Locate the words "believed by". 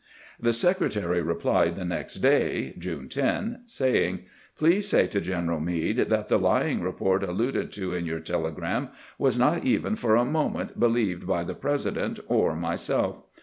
10.79-11.43